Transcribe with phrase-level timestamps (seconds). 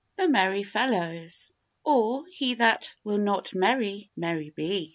[0.17, 1.51] THE MERRY FELLOWS;
[1.83, 4.89] OR, HE THAT WILL NOT MERRY, MERRY BE.